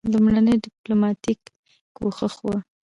لومړنی 0.11 0.55
ډیپلوماټیک 0.63 1.39
کوښښ 1.95 2.35
وو. 2.45 2.55